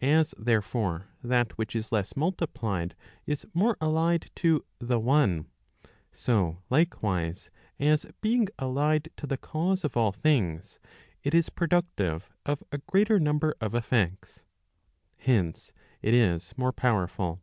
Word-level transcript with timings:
As 0.00 0.32
therefore, 0.38 1.08
that 1.24 1.58
which 1.58 1.74
is 1.74 1.90
less 1.90 2.14
multiplied, 2.14 2.94
is 3.26 3.44
more 3.52 3.76
allied 3.80 4.30
to 4.36 4.64
the 4.78 5.00
one 5.00 5.46
y 5.84 5.90
so 6.12 6.62
likewise 6.70 7.50
as 7.80 8.06
being 8.20 8.46
allied 8.60 9.10
to 9.16 9.26
the 9.26 9.36
cause 9.36 9.82
of 9.82 9.96
all 9.96 10.12
things, 10.12 10.78
it 11.24 11.34
is 11.34 11.50
productive 11.50 12.30
of 12.44 12.62
a 12.70 12.78
greater 12.78 13.18
number 13.18 13.56
of 13.60 13.74
effects. 13.74 14.44
Hence 15.16 15.72
it 16.00 16.14
is 16.14 16.54
more 16.56 16.72
powerful. 16.72 17.42